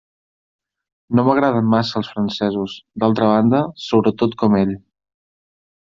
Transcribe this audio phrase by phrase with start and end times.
[1.19, 4.77] No m'agraden massa els francesos, d'altra banda, sobretot com ell.